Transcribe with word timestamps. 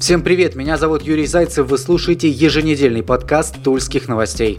Всем 0.00 0.22
привет, 0.22 0.56
меня 0.56 0.78
зовут 0.78 1.02
Юрий 1.02 1.26
Зайцев, 1.26 1.68
вы 1.68 1.76
слушаете 1.76 2.26
еженедельный 2.26 3.02
подкаст 3.02 3.62
«Тульских 3.62 4.08
новостей». 4.08 4.58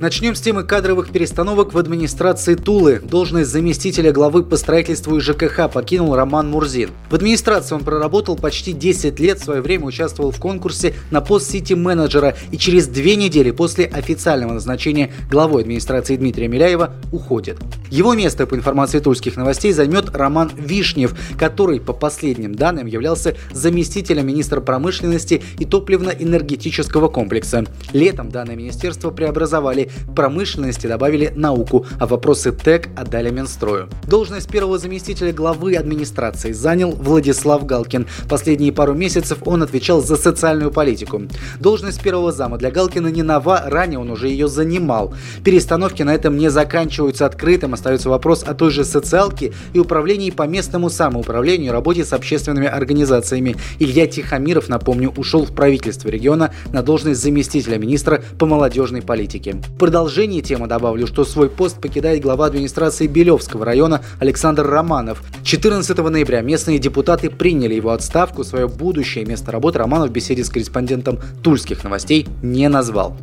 Начнем 0.00 0.34
с 0.34 0.40
темы 0.40 0.64
кадровых 0.64 1.10
перестановок 1.10 1.72
в 1.72 1.78
администрации 1.78 2.56
Тулы. 2.56 2.98
Должность 2.98 3.50
заместителя 3.50 4.10
главы 4.10 4.42
по 4.42 4.56
строительству 4.56 5.16
и 5.16 5.20
ЖКХ 5.20 5.70
покинул 5.72 6.16
Роман 6.16 6.50
Мурзин. 6.50 6.90
В 7.10 7.14
администрации 7.14 7.76
он 7.76 7.84
проработал 7.84 8.34
почти 8.36 8.72
10 8.72 9.20
лет, 9.20 9.38
в 9.38 9.44
свое 9.44 9.60
время 9.62 9.84
участвовал 9.84 10.32
в 10.32 10.40
конкурсе 10.40 10.94
на 11.12 11.20
пост 11.20 11.48
сити-менеджера 11.48 12.36
и 12.50 12.58
через 12.58 12.88
две 12.88 13.14
недели 13.14 13.52
после 13.52 13.84
официального 13.84 14.54
назначения 14.54 15.12
главой 15.30 15.62
администрации 15.62 16.16
Дмитрия 16.16 16.48
Миляева 16.48 16.94
уходит. 17.12 17.58
Его 17.88 18.14
место, 18.14 18.48
по 18.48 18.56
информации 18.56 18.98
тульских 18.98 19.36
новостей, 19.36 19.72
займет 19.72 20.10
Роман 20.10 20.50
Вишнев, 20.56 21.14
который, 21.38 21.78
по 21.80 21.92
последним 21.92 22.56
данным, 22.56 22.88
являлся 22.88 23.36
заместителем 23.52 24.26
министра 24.26 24.60
промышленности 24.60 25.40
и 25.60 25.64
топливно-энергетического 25.64 27.08
комплекса. 27.08 27.64
Летом 27.92 28.30
данное 28.30 28.56
министерство 28.56 29.10
преобразовали 29.12 29.83
промышленности 30.14 30.86
добавили 30.86 31.32
науку, 31.34 31.86
а 31.98 32.06
вопросы 32.06 32.52
ТЭК 32.52 32.88
отдали 32.96 33.30
Минстрою. 33.30 33.88
Должность 34.06 34.48
первого 34.48 34.78
заместителя 34.78 35.32
главы 35.32 35.76
администрации 35.76 36.52
занял 36.52 36.90
Владислав 36.92 37.66
Галкин. 37.66 38.06
Последние 38.28 38.72
пару 38.72 38.94
месяцев 38.94 39.38
он 39.44 39.62
отвечал 39.62 40.00
за 40.00 40.16
социальную 40.16 40.70
политику. 40.70 41.22
Должность 41.60 42.02
первого 42.02 42.32
зама 42.32 42.58
для 42.58 42.70
Галкина 42.70 43.08
не 43.08 43.22
нова, 43.22 43.62
ранее 43.66 43.98
он 43.98 44.10
уже 44.10 44.28
ее 44.28 44.48
занимал. 44.48 45.14
Перестановки 45.44 46.02
на 46.02 46.14
этом 46.14 46.36
не 46.36 46.50
заканчиваются 46.50 47.26
открытым, 47.26 47.74
остается 47.74 48.08
вопрос 48.08 48.42
о 48.42 48.54
той 48.54 48.70
же 48.70 48.84
социалке 48.84 49.52
и 49.72 49.78
управлении 49.78 50.30
по 50.30 50.44
местному 50.44 50.90
самоуправлению 50.90 51.68
и 51.68 51.72
работе 51.72 52.04
с 52.04 52.12
общественными 52.12 52.66
организациями. 52.66 53.56
Илья 53.78 54.06
Тихомиров, 54.06 54.68
напомню, 54.68 55.12
ушел 55.16 55.44
в 55.44 55.54
правительство 55.54 56.08
региона 56.08 56.52
на 56.72 56.82
должность 56.82 57.20
заместителя 57.20 57.78
министра 57.78 58.22
по 58.38 58.46
молодежной 58.46 59.02
политике. 59.02 59.56
В 59.74 59.76
продолжении 59.76 60.40
темы 60.40 60.68
добавлю, 60.68 61.04
что 61.08 61.24
свой 61.24 61.50
пост 61.50 61.80
покидает 61.80 62.22
глава 62.22 62.46
администрации 62.46 63.08
Белевского 63.08 63.64
района 63.64 64.02
Александр 64.20 64.64
Романов. 64.64 65.20
14 65.42 65.98
ноября 65.98 66.42
местные 66.42 66.78
депутаты 66.78 67.28
приняли 67.28 67.74
его 67.74 67.90
отставку. 67.90 68.44
Свое 68.44 68.68
будущее 68.68 69.24
место 69.24 69.50
работы 69.50 69.80
Романов 69.80 70.10
в 70.10 70.12
беседе 70.12 70.44
с 70.44 70.48
корреспондентом 70.48 71.18
Тульских 71.42 71.82
новостей 71.82 72.28
не 72.40 72.68
назвал. 72.68 73.16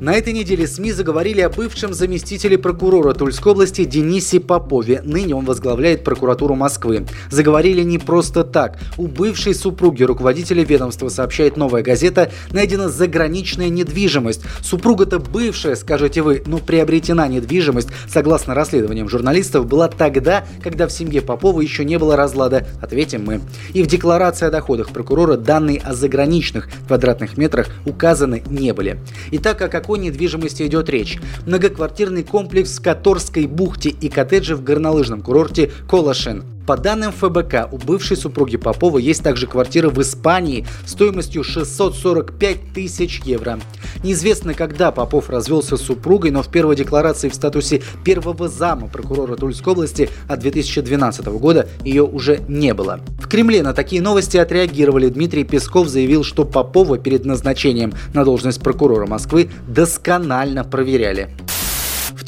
На 0.00 0.14
этой 0.14 0.32
неделе 0.32 0.68
СМИ 0.68 0.92
заговорили 0.92 1.40
о 1.40 1.48
бывшем 1.48 1.92
заместителе 1.92 2.56
прокурора 2.56 3.14
Тульской 3.14 3.50
области 3.50 3.84
Денисе 3.84 4.38
Попове. 4.38 5.02
Ныне 5.02 5.34
он 5.34 5.44
возглавляет 5.44 6.04
прокуратуру 6.04 6.54
Москвы. 6.54 7.04
Заговорили 7.30 7.82
не 7.82 7.98
просто 7.98 8.44
так. 8.44 8.78
У 8.96 9.08
бывшей 9.08 9.56
супруги 9.56 10.04
руководителя 10.04 10.62
ведомства, 10.62 11.08
сообщает 11.08 11.56
новая 11.56 11.82
газета, 11.82 12.30
найдена 12.52 12.88
заграничная 12.88 13.70
недвижимость. 13.70 14.42
Супруга-то 14.62 15.18
бывшая, 15.18 15.74
скажете 15.74 16.22
вы, 16.22 16.44
но 16.46 16.58
приобретена 16.58 17.26
недвижимость, 17.26 17.88
согласно 18.08 18.54
расследованиям 18.54 19.08
журналистов, 19.08 19.66
была 19.66 19.88
тогда, 19.88 20.46
когда 20.62 20.86
в 20.86 20.92
семье 20.92 21.22
Попова 21.22 21.60
еще 21.60 21.84
не 21.84 21.98
было 21.98 22.14
разлада, 22.14 22.68
ответим 22.80 23.24
мы. 23.24 23.40
И 23.72 23.82
в 23.82 23.88
декларации 23.88 24.46
о 24.46 24.50
доходах 24.52 24.90
прокурора 24.90 25.36
данные 25.36 25.80
о 25.80 25.92
заграничных 25.92 26.68
квадратных 26.86 27.36
метрах 27.36 27.66
указаны 27.84 28.44
не 28.48 28.72
были. 28.72 29.00
И 29.32 29.38
так 29.38 29.58
как 29.58 29.74
какой 29.88 30.00
недвижимости 30.00 30.66
идет 30.66 30.90
речь. 30.90 31.18
Многоквартирный 31.46 32.22
комплекс 32.22 32.78
в 32.78 32.82
Каторской 32.82 33.46
бухте 33.46 33.88
и 33.88 34.10
коттеджи 34.10 34.54
в 34.54 34.62
горнолыжном 34.62 35.22
курорте 35.22 35.70
Колошин. 35.88 36.57
По 36.68 36.76
данным 36.76 37.12
ФБК, 37.12 37.72
у 37.72 37.78
бывшей 37.78 38.18
супруги 38.18 38.58
Попова 38.58 38.98
есть 38.98 39.22
также 39.22 39.46
квартира 39.46 39.88
в 39.88 40.02
Испании 40.02 40.66
стоимостью 40.84 41.42
645 41.42 42.74
тысяч 42.74 43.22
евро. 43.24 43.58
Неизвестно, 44.04 44.52
когда 44.52 44.92
Попов 44.92 45.30
развелся 45.30 45.78
с 45.78 45.80
супругой, 45.80 46.30
но 46.30 46.42
в 46.42 46.50
первой 46.50 46.76
декларации 46.76 47.30
в 47.30 47.34
статусе 47.34 47.80
первого 48.04 48.50
зама 48.50 48.88
прокурора 48.88 49.36
Тульской 49.36 49.72
области 49.72 50.10
от 50.28 50.40
2012 50.40 51.24
года 51.28 51.66
ее 51.86 52.02
уже 52.02 52.40
не 52.48 52.74
было. 52.74 53.00
В 53.18 53.28
Кремле 53.28 53.62
на 53.62 53.72
такие 53.72 54.02
новости 54.02 54.36
отреагировали. 54.36 55.08
Дмитрий 55.08 55.44
Песков 55.44 55.88
заявил, 55.88 56.22
что 56.22 56.44
Попова 56.44 56.98
перед 56.98 57.24
назначением 57.24 57.94
на 58.12 58.26
должность 58.26 58.60
прокурора 58.60 59.06
Москвы 59.06 59.48
досконально 59.66 60.64
проверяли. 60.64 61.30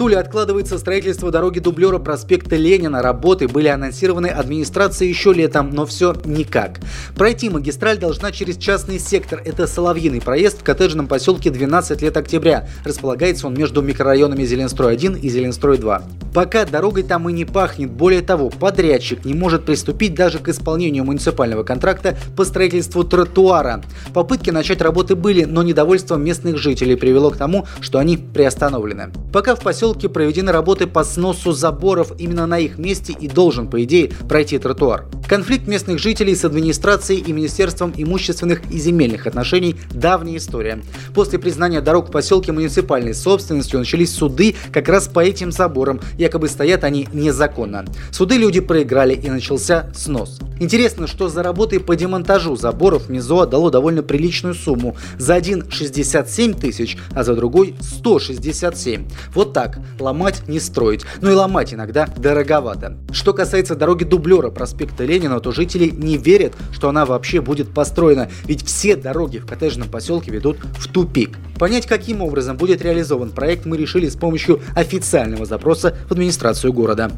Туле 0.00 0.16
откладывается 0.16 0.78
строительство 0.78 1.30
дороги 1.30 1.58
дублера 1.58 1.98
проспекта 1.98 2.56
Ленина. 2.56 3.02
Работы 3.02 3.48
были 3.48 3.68
анонсированы 3.68 4.28
администрацией 4.28 5.10
еще 5.10 5.34
летом, 5.34 5.68
но 5.74 5.84
все 5.84 6.14
никак. 6.24 6.80
Пройти 7.16 7.50
магистраль 7.50 7.98
должна 7.98 8.32
через 8.32 8.56
частный 8.56 8.98
сектор. 8.98 9.42
Это 9.44 9.66
Соловьиный 9.66 10.22
проезд 10.22 10.60
в 10.60 10.64
коттеджном 10.64 11.06
поселке 11.06 11.50
12 11.50 12.00
лет 12.00 12.16
октября. 12.16 12.66
Располагается 12.82 13.46
он 13.46 13.52
между 13.52 13.82
микрорайонами 13.82 14.42
Зеленстрой-1 14.42 15.20
и 15.20 15.28
Зеленстрой-2. 15.28 16.02
Пока 16.32 16.64
дорогой 16.64 17.02
там 17.02 17.28
и 17.28 17.32
не 17.34 17.44
пахнет. 17.44 17.90
Более 17.90 18.22
того, 18.22 18.48
подрядчик 18.48 19.26
не 19.26 19.34
может 19.34 19.66
приступить 19.66 20.14
даже 20.14 20.38
к 20.38 20.48
исполнению 20.48 21.04
муниципального 21.04 21.62
контракта 21.62 22.16
по 22.38 22.46
строительству 22.46 23.04
тротуара. 23.04 23.82
Попытки 24.14 24.48
начать 24.48 24.80
работы 24.80 25.14
были, 25.14 25.44
но 25.44 25.62
недовольство 25.62 26.16
местных 26.16 26.56
жителей 26.56 26.96
привело 26.96 27.30
к 27.32 27.36
тому, 27.36 27.66
что 27.82 27.98
они 27.98 28.16
приостановлены. 28.16 29.12
Пока 29.30 29.54
в 29.54 29.60
поселке 29.60 29.89
проведены 30.08 30.52
работы 30.52 30.86
по 30.86 31.04
сносу 31.04 31.52
заборов, 31.52 32.12
именно 32.18 32.46
на 32.46 32.58
их 32.58 32.78
месте 32.78 33.14
и 33.18 33.28
должен, 33.28 33.68
по 33.68 33.82
идее, 33.82 34.12
пройти 34.28 34.58
тротуар. 34.58 35.06
Конфликт 35.30 35.68
местных 35.68 36.00
жителей 36.00 36.34
с 36.34 36.44
администрацией 36.44 37.20
и 37.20 37.32
Министерством 37.32 37.94
имущественных 37.96 38.68
и 38.68 38.80
земельных 38.80 39.28
отношений– 39.28 39.76
давняя 39.92 40.38
история. 40.38 40.82
После 41.14 41.38
признания 41.38 41.80
дорог 41.80 42.08
в 42.08 42.10
поселке 42.10 42.50
муниципальной 42.50 43.14
собственностью 43.14 43.78
начались 43.78 44.12
суды 44.12 44.56
как 44.72 44.88
раз 44.88 45.06
по 45.06 45.20
этим 45.20 45.52
заборам, 45.52 46.00
якобы 46.18 46.48
стоят 46.48 46.82
они 46.82 47.06
незаконно. 47.12 47.84
Суды 48.10 48.38
люди 48.38 48.58
проиграли 48.58 49.14
и 49.14 49.30
начался 49.30 49.92
снос. 49.94 50.40
Интересно, 50.58 51.06
что 51.06 51.28
за 51.28 51.44
работы 51.44 51.78
по 51.78 51.94
демонтажу 51.94 52.56
заборов 52.56 53.08
МИЗО 53.08 53.42
отдало 53.42 53.70
довольно 53.70 54.02
приличную 54.02 54.54
сумму. 54.54 54.96
За 55.16 55.34
один 55.34 55.70
67 55.70 56.54
тысяч, 56.54 56.98
а 57.12 57.22
за 57.22 57.36
другой 57.36 57.76
167. 57.80 59.08
Вот 59.32 59.52
так. 59.52 59.78
Ломать 60.00 60.48
не 60.48 60.58
строить. 60.58 61.02
Ну 61.20 61.30
и 61.30 61.34
ломать 61.34 61.72
иногда 61.72 62.08
дороговато. 62.16 62.98
Что 63.12 63.32
касается 63.32 63.76
дороги 63.76 64.02
дублера 64.02 64.50
проспекта 64.50 65.04
Ленина, 65.04 65.19
Ленина, 65.20 65.40
то 65.40 65.52
жители 65.52 65.90
не 65.90 66.16
верят, 66.16 66.54
что 66.72 66.88
она 66.88 67.04
вообще 67.04 67.40
будет 67.40 67.72
построена, 67.72 68.30
ведь 68.44 68.64
все 68.64 68.96
дороги 68.96 69.38
в 69.38 69.46
коттеджном 69.46 69.88
поселке 69.88 70.30
ведут 70.30 70.56
в 70.78 70.88
тупик. 70.88 71.38
Понять, 71.58 71.86
каким 71.86 72.22
образом 72.22 72.56
будет 72.56 72.80
реализован 72.82 73.30
проект, 73.30 73.66
мы 73.66 73.76
решили 73.76 74.08
с 74.08 74.16
помощью 74.16 74.60
официального 74.74 75.44
запроса 75.44 75.94
в 76.08 76.12
администрацию 76.12 76.72
города. 76.72 77.10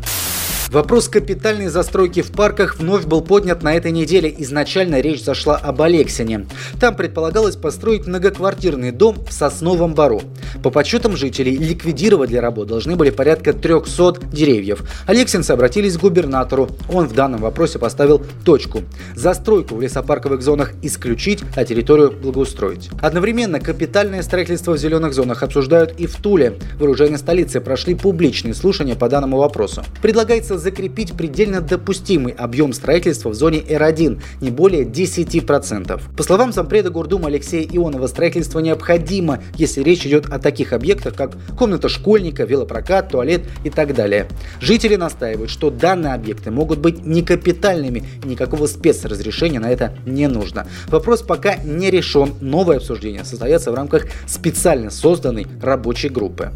Вопрос 0.73 1.09
капитальной 1.09 1.67
застройки 1.67 2.23
в 2.23 2.33
парках 2.33 2.79
вновь 2.79 3.05
был 3.05 3.21
поднят 3.21 3.63
на 3.63 3.75
этой 3.75 3.93
неделе. 3.93 4.35
Изначально 4.39 5.03
речь 5.03 5.23
зашла 5.23 5.59
об 5.59 5.83
Алексине. 5.83 6.47
Там 6.81 6.97
предполагалось 6.97 7.57
построить 7.57 8.07
многоквартирный 8.07 8.91
дом 8.91 9.23
в 9.29 9.35
Сосновом 9.35 9.95
Бару. 9.95 10.23
По 10.63 10.71
подсчетам 10.71 11.15
жителей, 11.15 11.59
ликвидировать 11.59 12.31
для 12.31 12.41
работ 12.41 12.69
должны 12.69 12.97
были 12.97 13.11
порядка 13.11 13.53
300 13.53 14.29
деревьев. 14.33 14.83
Алексинцы 15.07 15.51
обратились 15.51 15.99
к 15.99 16.01
губернатору. 16.01 16.71
Он 16.91 17.07
в 17.07 17.13
данном 17.13 17.43
вопросе 17.43 17.79
поставил 17.79 18.23
точку. 18.43 18.81
Застройку 19.15 19.75
в 19.75 19.83
лесопарковых 19.83 20.41
зонах 20.41 20.73
исключить, 20.81 21.41
а 21.55 21.67
территорию 21.67 22.13
благоустроить. 22.13 22.89
Одновременно 23.03 23.61
капитальное 23.61 24.23
строительство 24.23 24.73
в 24.73 24.79
зеленых 24.79 25.13
зонах 25.13 25.43
обсуждают 25.43 26.01
и 26.01 26.07
в 26.07 26.17
Туле. 26.17 26.55
В 26.79 26.83
оружейной 26.83 27.19
столице 27.19 27.61
прошли 27.61 27.95
публичные 27.95 28.55
слушания 28.55 28.95
по 28.95 29.11
данному 29.11 29.37
вопросу. 29.37 29.85
Предлагается 30.01 30.62
закрепить 30.63 31.13
предельно 31.13 31.61
допустимый 31.61 32.33
объем 32.33 32.73
строительства 32.73 33.31
в 33.31 33.35
зоне 33.35 33.59
R1, 33.59 34.21
не 34.41 34.51
более 34.51 34.85
10%. 34.85 36.01
По 36.17 36.23
словам 36.23 36.53
зампреда 36.53 36.91
Гордума 36.91 37.29
Алексея 37.29 37.67
Ионова, 37.71 38.07
строительство 38.07 38.61
необходимо, 38.61 39.43
если 39.57 39.83
речь 39.83 40.07
идет 40.07 40.27
о 40.27 40.39
таких 40.39 40.73
объектах, 40.73 41.15
как 41.15 41.37
комната 41.59 41.89
школьника, 41.89 42.45
велопрокат, 42.45 43.11
туалет 43.11 43.43
и 43.65 43.71
так 43.71 43.95
далее. 43.95 44.29
Жители 44.61 44.97
настаивают, 44.97 45.51
что 45.51 45.71
данные 45.71 46.15
объекты 46.15 46.51
могут 46.51 46.79
быть 46.79 47.05
не 47.05 47.23
капитальными, 47.23 48.05
и 48.25 48.29
никакого 48.29 48.67
спецразрешения 48.67 49.61
на 49.61 49.71
это 49.71 49.95
не 50.07 50.29
нужно. 50.29 50.67
Вопрос 50.89 51.23
пока 51.23 51.57
не 51.57 51.91
решен, 51.91 52.35
новое 52.41 52.77
обсуждение 52.79 53.25
состоится 53.25 53.73
в 53.73 53.75
рамках 53.75 54.07
специально 54.27 54.91
созданной 54.91 55.47
рабочей 55.61 56.09
группы. 56.09 56.53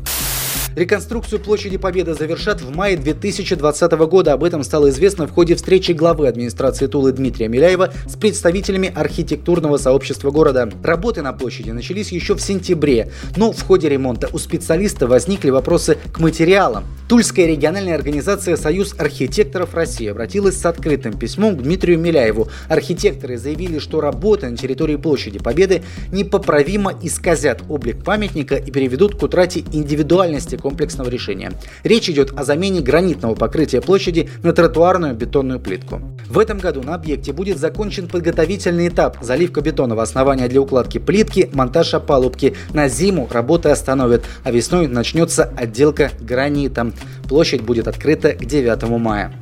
Реконструкцию 0.76 1.40
площади 1.40 1.78
Победы 1.78 2.12
завершат 2.12 2.60
в 2.60 2.76
мае 2.76 2.98
2020 2.98 3.92
года. 3.92 4.34
Об 4.34 4.44
этом 4.44 4.62
стало 4.62 4.90
известно 4.90 5.26
в 5.26 5.30
ходе 5.30 5.54
встречи 5.54 5.92
главы 5.92 6.28
администрации 6.28 6.86
Тулы 6.86 7.12
Дмитрия 7.12 7.48
Миляева 7.48 7.94
с 8.06 8.14
представителями 8.14 8.92
архитектурного 8.94 9.78
сообщества 9.78 10.30
города. 10.30 10.70
Работы 10.82 11.22
на 11.22 11.32
площади 11.32 11.70
начались 11.70 12.12
еще 12.12 12.34
в 12.34 12.42
сентябре, 12.42 13.10
но 13.38 13.52
в 13.52 13.62
ходе 13.62 13.88
ремонта 13.88 14.28
у 14.34 14.38
специалиста 14.38 15.06
возникли 15.06 15.48
вопросы 15.48 15.96
к 16.12 16.20
материалам. 16.20 16.84
Тульская 17.08 17.46
региональная 17.46 17.94
организация 17.94 18.56
«Союз 18.56 18.94
архитекторов 18.98 19.72
России» 19.74 20.08
обратилась 20.08 20.58
с 20.58 20.66
открытым 20.66 21.16
письмом 21.16 21.56
к 21.56 21.62
Дмитрию 21.62 21.98
Миляеву. 21.98 22.48
Архитекторы 22.68 23.38
заявили, 23.38 23.78
что 23.78 24.02
работы 24.02 24.50
на 24.50 24.58
территории 24.58 24.96
площади 24.96 25.38
Победы 25.38 25.82
непоправимо 26.12 26.92
исказят 27.02 27.62
облик 27.70 28.04
памятника 28.04 28.56
и 28.56 28.70
переведут 28.70 29.14
к 29.14 29.22
утрате 29.22 29.60
индивидуальности 29.72 30.56
комплексного 30.66 31.08
решения. 31.08 31.52
Речь 31.84 32.10
идет 32.10 32.32
о 32.36 32.42
замене 32.42 32.80
гранитного 32.80 33.36
покрытия 33.36 33.80
площади 33.80 34.28
на 34.42 34.52
тротуарную 34.52 35.14
бетонную 35.14 35.60
плитку. 35.60 36.00
В 36.28 36.40
этом 36.40 36.58
году 36.58 36.82
на 36.82 36.96
объекте 36.96 37.32
будет 37.32 37.58
закончен 37.58 38.08
подготовительный 38.08 38.88
этап– 38.88 39.18
заливка 39.22 39.60
бетонного 39.60 40.02
основания 40.02 40.48
для 40.48 40.60
укладки 40.60 40.98
плитки, 40.98 41.48
монтаж 41.52 41.94
опалубки. 41.94 42.56
На 42.74 42.88
зиму 42.88 43.28
работы 43.30 43.68
остановят, 43.68 44.24
а 44.42 44.50
весной 44.50 44.88
начнется 44.88 45.52
отделка 45.56 46.10
гранитом. 46.18 46.94
Площадь 47.28 47.60
будет 47.60 47.86
открыта 47.86 48.32
к 48.32 48.44
9 48.44 48.82
мая. 48.98 49.32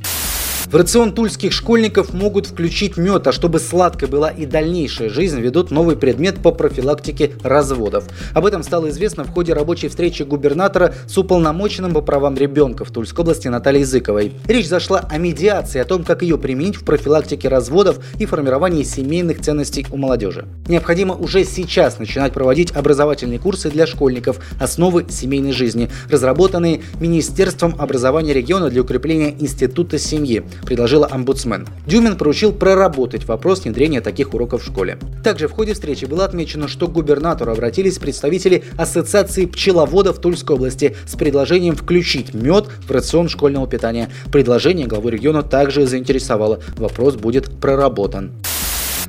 В 0.67 0.77
рацион 0.77 1.13
тульских 1.13 1.53
школьников 1.53 2.13
могут 2.13 2.47
включить 2.47 2.97
мед, 2.97 3.27
а 3.29 3.33
чтобы 3.33 3.61
сладкой 3.61 4.09
была 4.09 4.31
и 4.31 4.45
дальнейшая 4.45 5.09
жизнь, 5.09 5.39
ведут 5.41 5.71
новый 5.71 5.95
предмет 5.95 6.43
по 6.43 6.51
профилактике 6.51 7.33
разводов. 7.45 8.07
Об 8.33 8.45
этом 8.45 8.65
стало 8.65 8.89
известно 8.89 9.23
в 9.25 9.31
ходе 9.31 9.53
рабочей 9.53 9.89
встречи 9.89 10.25
губернатора 10.25 10.95
с 11.07 11.17
уполномоченным 11.17 11.93
по 11.93 12.01
правам 12.01 12.37
ребенка 12.37 12.85
в 12.85 12.91
Тульской 12.91 13.23
области 13.23 13.47
Натальей 13.47 13.85
Зыковой. 13.85 14.33
Речь 14.49 14.67
зашла 14.67 15.07
о 15.09 15.19
медиации, 15.19 15.79
о 15.79 15.85
том, 15.85 16.03
как 16.03 16.23
ее 16.23 16.39
применить 16.39 16.77
в 16.77 16.85
профилактике 16.85 17.49
разводов 17.49 18.01
и 18.19 18.27
формировании 18.27 18.83
семейных 18.83 19.43
ценностей 19.43 19.87
у 19.93 19.97
молодежи. 19.97 20.47
Необходимо 20.67 21.15
уже 21.15 21.45
сейчас 21.45 22.01
начинать 22.01 22.33
проводить 22.33 22.73
образовательные 22.73 23.39
курсы 23.39 23.71
для 23.71 23.87
школьников 23.87 24.41
«Основы 24.59 25.07
семейной 25.09 25.53
жизни», 25.53 25.89
разработанные 26.11 26.83
Министерством 26.99 27.77
образования 27.79 28.33
региона 28.33 28.71
для 28.71 28.83
укрепления 28.83 29.37
института 29.39 29.99
семьи 29.99 30.43
предложила 30.65 31.09
омбудсмен. 31.11 31.67
Дюмин 31.87 32.17
поручил 32.17 32.53
проработать 32.53 33.27
вопрос 33.27 33.65
внедрения 33.65 34.01
таких 34.01 34.35
уроков 34.35 34.63
в 34.63 34.67
школе. 34.67 34.99
Также 35.23 35.49
в 35.49 35.53
ходе 35.53 35.75
встречи 35.75 36.05
было 36.05 36.25
отмечено, 36.25 36.69
что 36.69 36.89
к 36.89 36.93
губернатору 36.93 37.53
обратились 37.53 37.99
представители 37.99 38.65
Ассоциации 38.77 39.47
пчеловодов 39.47 40.21
Тульской 40.21 40.57
области 40.57 40.97
с 41.07 41.17
предложением 41.17 41.77
включить 41.77 42.35
мед 42.35 42.67
в 42.87 42.91
рацион 42.91 43.29
школьного 43.29 43.67
питания. 43.67 44.11
Предложение 44.33 44.87
главу 44.87 45.09
региона 45.09 45.43
также 45.43 45.87
заинтересовало. 45.87 46.61
Вопрос 46.77 47.17
будет 47.17 47.51
проработан. 47.61 48.33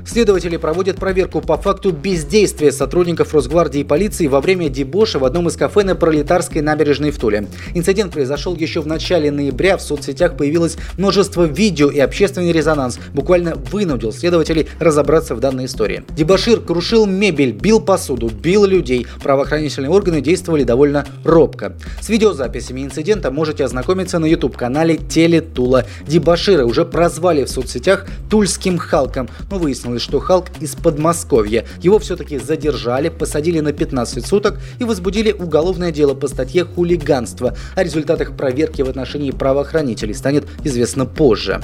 Следователи 0.06 0.56
проводят 0.56 0.96
проверку 0.96 1.40
по 1.40 1.56
факту 1.56 1.90
бездействия 1.90 2.70
сотрудников 2.70 3.34
Росгвардии 3.34 3.80
и 3.80 3.84
полиции 3.84 4.28
во 4.28 4.40
время 4.40 4.68
дебоша 4.68 5.18
в 5.18 5.24
одном 5.24 5.48
из 5.48 5.56
кафе 5.56 5.82
на 5.82 5.96
Пролетарской 5.96 6.62
набережной 6.62 7.10
в 7.10 7.18
Туле. 7.18 7.48
Инцидент 7.74 8.12
произошел 8.12 8.54
еще 8.54 8.80
в 8.80 8.86
начале 8.86 9.32
ноября. 9.32 9.76
В 9.76 9.82
соцсетях 9.82 10.36
появилось 10.36 10.76
множество 10.96 11.44
видео 11.44 11.90
и 11.90 11.98
общественный 11.98 12.52
резонанс 12.52 12.98
буквально 13.12 13.56
вынудил 13.56 14.12
следователей 14.12 14.68
разобраться 14.78 15.34
в 15.34 15.40
данной 15.40 15.64
истории. 15.64 16.04
Дебашир 16.10 16.60
крушил 16.60 17.06
мебель, 17.06 17.52
бил 17.52 17.80
посуду, 17.80 18.28
бил 18.28 18.64
людей. 18.64 19.06
Правоохранительные 19.22 19.90
органы 19.90 20.20
действовали 20.20 20.62
довольно 20.62 21.04
робко. 21.24 21.76
С 22.00 22.08
видеозаписями 22.08 22.82
инцидента 22.82 23.32
можете 23.32 23.64
ознакомиться 23.64 24.18
на 24.20 24.26
YouTube-канале 24.26 24.98
Телетула. 24.98 25.84
Дебашира 26.06 26.64
уже 26.64 26.84
прозвали 26.84 27.44
в 27.44 27.48
соцсетях 27.48 28.06
Тульским 28.30 28.78
Халком, 28.78 29.28
но 29.50 29.58
выяснилось, 29.58 29.95
выяснилось, 29.96 30.02
что 30.02 30.20
Халк 30.20 30.46
из 30.60 30.74
Подмосковья. 30.74 31.64
Его 31.82 31.98
все-таки 31.98 32.38
задержали, 32.38 33.08
посадили 33.08 33.60
на 33.60 33.72
15 33.72 34.24
суток 34.24 34.58
и 34.78 34.84
возбудили 34.84 35.32
уголовное 35.32 35.90
дело 35.90 36.14
по 36.14 36.28
статье 36.28 36.64
«Хулиганство». 36.64 37.56
О 37.74 37.82
результатах 37.82 38.36
проверки 38.36 38.82
в 38.82 38.88
отношении 38.88 39.30
правоохранителей 39.30 40.14
станет 40.14 40.44
известно 40.64 41.06
позже. 41.06 41.60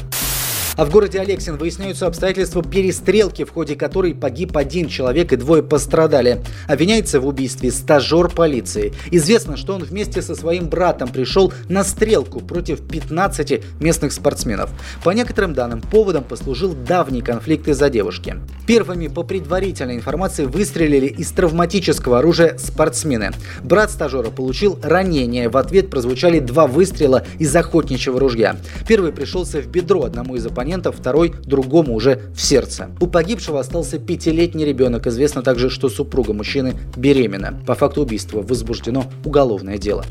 А 0.75 0.87
в 0.87 0.91
городе 0.91 1.21
Алексин 1.21 1.59
выясняются 1.59 2.07
обстоятельства 2.07 2.63
перестрелки, 2.63 3.45
в 3.45 3.51
ходе 3.51 3.77
которой 3.77 4.15
погиб 4.15 4.57
один 4.57 4.89
человек 4.89 5.33
и 5.33 5.37
двое 5.37 5.63
пострадали. 5.63 6.43
Обвиняется 6.67 7.21
в 7.21 7.27
убийстве 7.27 7.71
стажер 7.71 8.31
полиции. 8.31 8.95
Известно, 9.11 9.59
что 9.59 9.75
он 9.75 9.85
вместе 9.85 10.23
со 10.23 10.35
своим 10.35 10.69
братом 10.69 11.09
пришел 11.09 11.53
на 11.69 11.85
стрелку 11.85 12.41
против 12.41 12.81
15 12.89 13.81
местных 13.81 14.13
спортсменов. 14.13 14.71
По 15.05 15.11
некоторым 15.11 15.53
данным, 15.53 15.83
поводом 15.83 16.25
послужил 16.25 16.73
давний 16.73 17.21
конфликт 17.21 17.69
из-за 17.69 17.91
девушки. 17.91 18.37
Первыми 18.67 19.09
по 19.09 19.25
предварительной 19.25 19.97
информации 19.97 20.47
выстрелили 20.47 21.07
из 21.07 21.31
травматического 21.33 22.21
оружия 22.21 22.57
спортсмены. 22.57 23.33
Брат 23.63 23.91
стажера 23.91 24.31
получил 24.31 24.79
ранение. 24.83 25.51
В 25.51 25.59
ответ 25.59 25.91
прозвучали 25.91 26.39
два 26.39 26.67
выстрела 26.67 27.27
из 27.39 27.55
охотничьего 27.55 28.19
ружья. 28.19 28.57
Первый 28.89 29.13
пришелся 29.13 29.61
в 29.61 29.67
бедро 29.67 30.05
одному 30.05 30.37
из 30.37 30.47
оппонентов 30.47 30.62
оппонента, 30.63 30.93
второй 30.93 31.35
другому 31.45 31.95
уже 31.95 32.21
в 32.35 32.41
сердце. 32.41 32.91
У 33.01 33.07
погибшего 33.09 33.59
остался 33.59 33.99
пятилетний 33.99 34.65
ребенок. 34.65 35.07
Известно 35.09 35.43
также, 35.43 35.71
что 35.71 35.89
супруга 35.89 36.33
мужчины 36.33 36.75
беременна. 36.97 37.61
По 37.67 37.75
факту 37.75 38.03
убийства 38.03 38.43
возбуждено 38.43 39.05
уголовное 39.25 39.79
дело. 39.79 40.05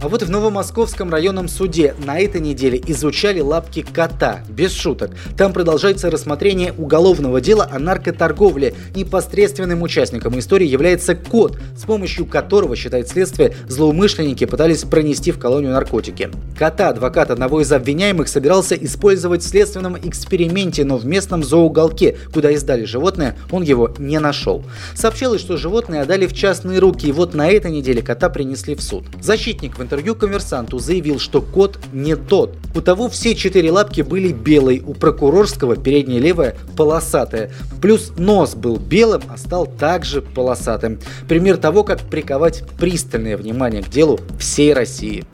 А 0.00 0.08
вот 0.08 0.22
в 0.22 0.30
Новомосковском 0.30 1.10
районном 1.10 1.48
суде 1.48 1.94
на 2.04 2.20
этой 2.20 2.40
неделе 2.40 2.80
изучали 2.86 3.40
лапки 3.40 3.82
кота. 3.82 4.44
Без 4.48 4.72
шуток. 4.72 5.10
Там 5.36 5.52
продолжается 5.52 6.08
рассмотрение 6.08 6.72
уголовного 6.72 7.40
дела 7.40 7.68
о 7.70 7.80
наркоторговле. 7.80 8.74
Непосредственным 8.94 9.82
участником 9.82 10.38
истории 10.38 10.68
является 10.68 11.16
кот, 11.16 11.58
с 11.76 11.82
помощью 11.82 12.26
которого, 12.26 12.76
считает 12.76 13.08
следствие, 13.08 13.56
злоумышленники 13.66 14.44
пытались 14.46 14.84
пронести 14.84 15.32
в 15.32 15.38
колонию 15.40 15.72
наркотики. 15.72 16.30
Кота 16.56 16.90
адвокат 16.90 17.32
одного 17.32 17.60
из 17.60 17.72
обвиняемых 17.72 18.28
собирался 18.28 18.76
использовать 18.76 19.42
в 19.42 19.48
следственном 19.48 19.96
эксперименте, 19.98 20.84
но 20.84 20.96
в 20.96 21.06
местном 21.06 21.42
зооуголке, 21.42 22.16
куда 22.32 22.52
издали 22.52 22.84
животное, 22.84 23.36
он 23.50 23.64
его 23.64 23.92
не 23.98 24.20
нашел. 24.20 24.64
Сообщалось, 24.94 25.40
что 25.40 25.56
животное 25.56 26.02
отдали 26.02 26.26
в 26.26 26.34
частные 26.34 26.78
руки, 26.78 27.08
и 27.08 27.12
вот 27.12 27.34
на 27.34 27.50
этой 27.50 27.72
неделе 27.72 28.00
кота 28.00 28.28
принесли 28.28 28.76
в 28.76 28.82
суд. 28.82 29.04
Защитник 29.20 29.77
в 29.78 29.82
интервью 29.82 30.14
коммерсанту 30.14 30.78
заявил, 30.78 31.18
что 31.18 31.40
кот 31.40 31.78
не 31.92 32.16
тот. 32.16 32.56
У 32.74 32.80
того 32.80 33.08
все 33.08 33.34
четыре 33.34 33.70
лапки 33.70 34.02
были 34.02 34.32
белые, 34.32 34.82
у 34.82 34.92
прокурорского 34.92 35.76
передняя 35.76 36.20
левая 36.20 36.56
полосатая. 36.76 37.52
Плюс 37.80 38.12
нос 38.16 38.54
был 38.54 38.76
белым, 38.76 39.22
а 39.28 39.38
стал 39.38 39.66
также 39.66 40.20
полосатым. 40.20 40.98
Пример 41.28 41.56
того, 41.56 41.84
как 41.84 42.00
приковать 42.00 42.64
пристальное 42.78 43.36
внимание 43.36 43.82
к 43.82 43.88
делу 43.88 44.20
всей 44.38 44.72
России. 44.72 45.24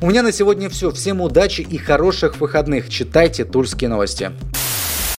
У 0.00 0.08
меня 0.08 0.22
на 0.22 0.30
сегодня 0.30 0.68
все. 0.68 0.90
Всем 0.90 1.20
удачи 1.20 1.62
и 1.62 1.78
хороших 1.78 2.38
выходных. 2.38 2.88
Читайте 2.88 3.44
Тульские 3.44 3.88
новости. 3.88 4.32